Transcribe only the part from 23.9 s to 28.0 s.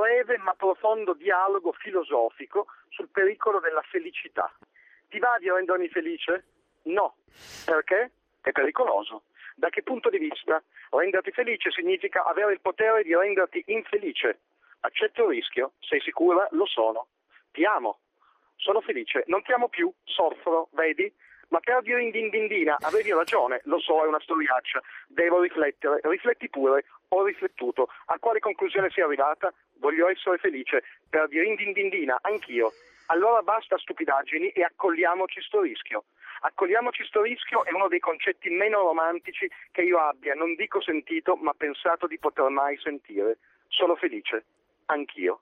è una storiaccia, devo riflettere, rifletti pure, ho riflettuto.